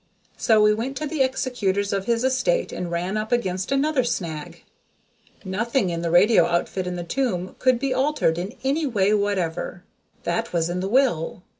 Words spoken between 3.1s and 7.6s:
up against another snag nothing in the radio outfit in the tomb